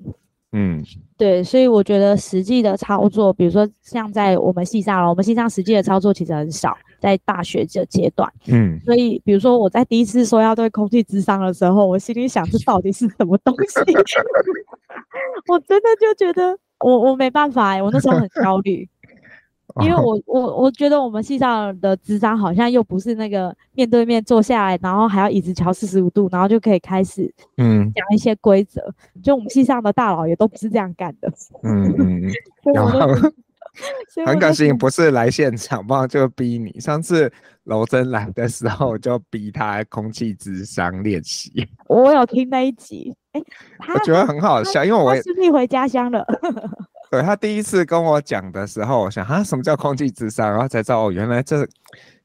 [0.52, 0.82] 嗯，
[1.18, 13.80] 对，所以我觉得实际的操作，比如说像在我们系上了，我们系上实际的操作其实很少，在大学这阶段，嗯，所以比如说我在第一次说要对空气智商的时候，我心里想这到底是什么东西？
[15.52, 18.88] 我真的就觉得我我没办法哎、欸，我那时候很焦虑。
[19.82, 28.82] 因为我我我觉得我们系上的智商好像又不是那个面对面坐下来，然后还要椅子调四十五度，然后就可以开始嗯讲一些规则。
[29.16, 31.30] 嗯、就我们系上的大佬也都不是这样干的。
[31.64, 32.32] 嗯嗯嗯。
[32.74, 33.02] 然后
[34.26, 36.80] 很可惜不是来现场，不然就逼你。
[36.80, 37.32] 上次
[37.64, 41.68] 楼真来的时候就逼他空气智商练习。
[41.88, 46.26] 我有听那一集，哎、欸，我觉得很好笑，因为我也顺利回家乡了。
[47.12, 50.50] 对，他第一次跟我讲的时候，我想啊，什么叫空气智商？
[50.50, 51.68] 然后才知道哦，原来这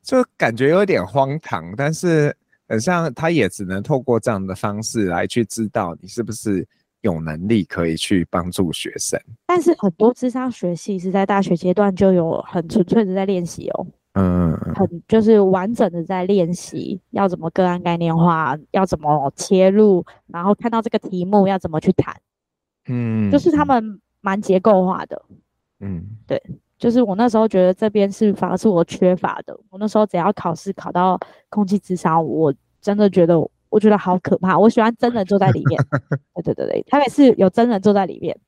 [0.02, 2.34] 就感觉有点荒唐，但是
[2.68, 6.66] 很像他也只能透过这样的方式来去知道你是不是
[7.02, 9.20] 有能力可以去帮助学生。
[9.46, 22.14] 但是很多智商学系是在大学阶段就有很纯粹的在练习哦，嗯，很就是完整的在练习要怎么个案概念化，要怎么切入，然后看到这个题目要怎么去谈，
[22.88, 24.00] 嗯，就是他们。
[24.22, 25.22] 蛮结构化的，
[25.78, 26.38] 嗯，对，
[26.76, 29.58] 就是我那时候觉得这边是反而是我缺乏的。
[29.70, 33.40] 我那时候只要考试考到空气智商，我真的觉得
[33.70, 34.58] 我觉得好可怕。
[34.58, 35.82] 我喜欢真人坐在里面，
[36.36, 38.38] 对对对对，台北是有真人坐在里面，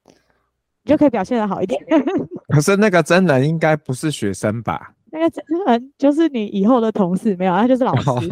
[0.84, 1.80] 你就可以表现的好一点。
[2.52, 4.94] 可是那个真人应该不是学生吧？
[5.10, 8.28] 那个真人就是你以后的同事，没有，他就是老师，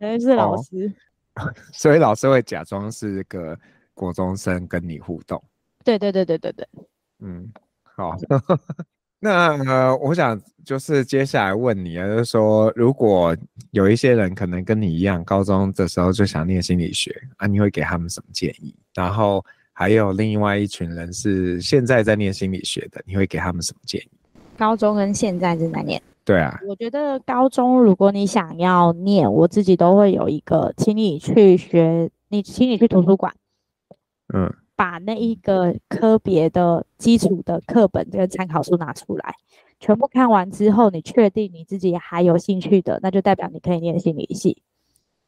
[0.00, 0.92] 那、哦、是老师、
[1.36, 3.56] 哦，所以老师会假装是个
[3.94, 5.42] 国中生跟你互动。
[5.84, 6.68] 对对对对对对，
[7.20, 7.48] 嗯，
[7.82, 8.16] 好，
[9.18, 13.34] 那呃，我想就是接下来问你啊，就是说，如果
[13.70, 18.74] 有一些人可能跟你一样，高中的时候就想念心理学啊，你会给他们什么建议？
[18.94, 19.42] 然后
[19.72, 24.10] 还有另外一群人是现在在念心理学的，你会给他们什么建议？
[24.58, 26.00] 高中跟现在正在念？
[26.24, 33.32] 对啊，我觉得高中如果你想要念，我自己都会有一个，请你去学，你请你去图书馆，
[34.34, 34.52] 嗯。
[34.76, 39.34] 把那一个科别的基础的课本跟参考书拿出来，
[39.80, 44.62] 全部看完之后，你确定你自己还有兴趣的，那就代表你可以念心理系。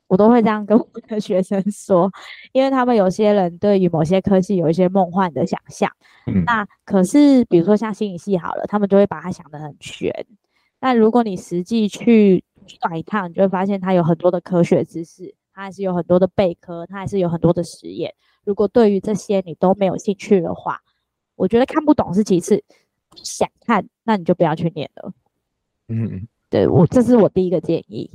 [0.07, 2.11] 我都会这样跟我的学生说，
[2.53, 5.91] 因为他们有些人对于某些科系有一些梦幻的想象。
[6.27, 6.45] 嗯。
[6.47, 10.11] 那可是，比如说像心理系好了，他们就会把它想得很玄。
[10.81, 12.43] 但如果你实际去
[12.81, 18.15] 转一趟，你就会发现它有很多的科学知识，它还是有很多的备课，它还是有很多的实验。
[18.49, 20.81] 如果对于这些你都没有兴趣的话，
[21.37, 22.65] 我觉得看不懂是其次，
[23.15, 25.13] 想看那你就不要去念了。
[25.89, 28.11] 嗯，对，我这是我第一个建议。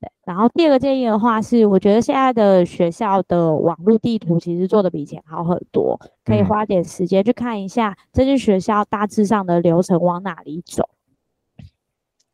[0.00, 10.90] 对，然后第二个建议的话是，我觉得现在的学校的网络地图其实做的比以前好很多，可以花点时间去看一下这些学校大致上的流程往哪里走。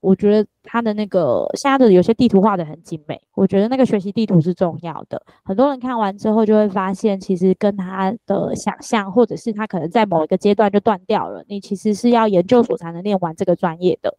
[0.05, 5.23] 我觉得他的那个现在的有些地图画的很精美，我觉得那个学习地图是重要的。
[5.43, 11.43] 很多人看完之后就会发现，其实跟他的想象，或者是他可能在某一个阶段就断掉了。
[11.49, 14.15] 你其实是要研究所才能念完这个专业的，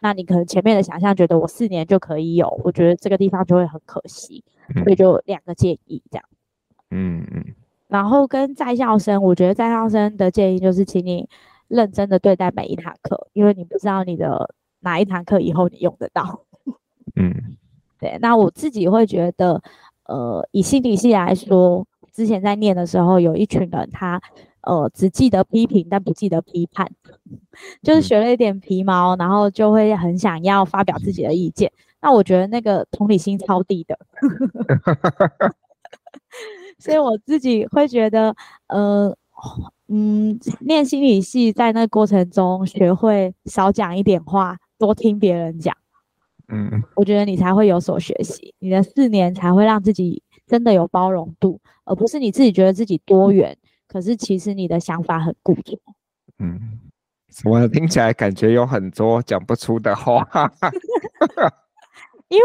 [0.00, 4.42] 那你可能前面的想象觉得我四年就可以有，我觉得这个地方就会很可惜。
[4.82, 6.24] 所以就两个建议这样。
[6.90, 7.44] 嗯嗯。
[7.86, 11.28] 然后跟在校生，我觉得在校生的建议就是，请你
[11.68, 14.54] 认真的对待每一堂课，因为你不知道你的。
[14.80, 16.44] 哪一堂课以后你用得到？
[17.16, 17.56] 嗯，
[17.98, 18.18] 对。
[18.20, 19.62] 那我自己会觉得，
[20.06, 24.20] 呃，以心理系来说，之前在念的时候，有一群人他，
[24.62, 26.90] 呃只记得批评但不记得批判，
[27.82, 31.72] 就是学了一点皮毛，然后就会很想要发表自己的意见。
[32.02, 33.98] 那我觉得那个同理心超低的，
[36.78, 38.34] 所以我自己会觉得，
[38.68, 39.14] 呃，
[39.88, 45.76] 嗯，念心理系在那个过程中学会少讲一点话，多听别人讲。
[46.48, 53.56] 嗯，我觉得你才会有所学习，你的四年才会让自己真的有包容度，而不是你自己觉得自己多元，
[53.86, 55.80] 可是其实你的想法很固执。
[56.40, 56.80] 嗯，
[57.44, 60.26] 我听起来感觉有很多讲不出的话。
[62.26, 62.44] 因为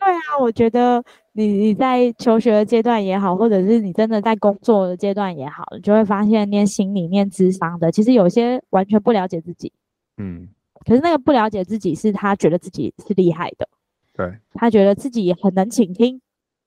[0.00, 1.00] 对啊，我觉得
[1.32, 9.72] 你你在求学的阶段也好，或者是你真的在工作的阶段也好，你就会发现念心理、念智商的，其实有些完全不了解自己。
[10.16, 10.48] 嗯。
[10.86, 13.68] 可是那个不了解自己，是他觉得自己是厉害的，
[14.14, 16.20] 对，他觉得自己很能倾听，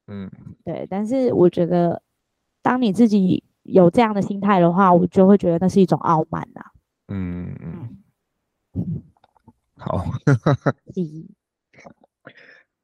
[0.08, 0.30] 嗯，
[0.66, 0.86] 对。
[0.90, 2.02] 但是我觉得，
[2.62, 6.72] 当你自己有这样的心态的话，我就会觉得那是一种傲慢呐、啊。
[7.08, 7.98] 嗯嗯，
[9.78, 10.06] 好。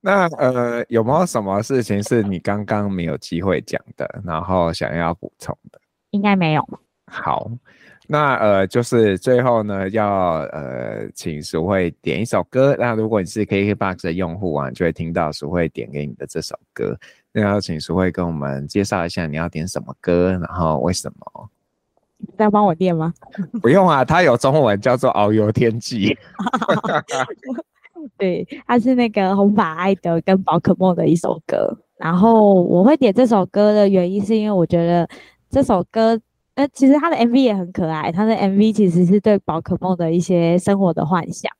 [0.02, 5.82] 那呃，有没有什么事情是你刚刚没有机会讲的，然后想要补充的？
[6.12, 6.64] 应该没有。
[7.08, 7.50] 好。
[8.08, 10.08] 那呃，就是最后呢，要
[10.52, 12.76] 呃，请淑慧点一首歌。
[12.80, 16.96] 那如果你是 KKBOX 的用户啊，你就会听到淑慧点给你的这首歌。
[17.32, 21.50] 那要请淑慧跟我们介绍一下你要点什么歌，然后为什么？
[22.38, 23.14] 要帮我点吗？
[23.62, 26.16] 不用啊，它有中文，叫做《遨游天际》。
[28.18, 31.76] 对，它是那个红发艾德跟宝可梦的一首歌。
[31.98, 35.10] 然后我会点这首歌的原因，是因为我觉得
[35.50, 36.20] 这首歌。
[36.56, 41.52] 那，其实他的 MV 也很可爱，他的 MV 其实是对宝可梦的一些生活的幻想。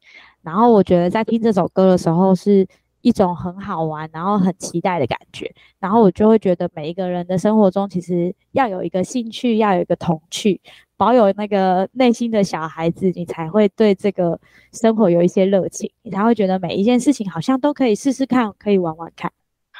[0.42, 2.66] 然后我觉得在听这首歌的时候，是
[3.02, 5.54] 一种很好玩，然后很期待的感觉。
[5.80, 10.62] 然后我就会觉得每一个人的生活中，其实要有一个兴趣，要有一个童趣，
[10.96, 14.40] 保有那个内心的小孩子，你才会对这个
[14.72, 19.32] 生活有一些热情，你才会觉得每一件事情好像都可以试试看，可以玩玩看。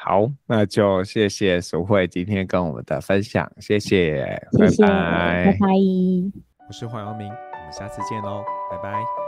[0.08, 5.66] 好，那就谢谢淑慧今天跟我们的分享，谢谢，谢谢拜拜，拜拜。
[6.68, 7.32] 我是黄耀明，我
[7.64, 9.25] 们下次见喽，拜拜。